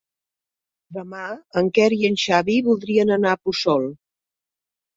[0.97, 1.25] Demà
[1.61, 3.89] en Quer i en Xavi voldrien anar a Puçol.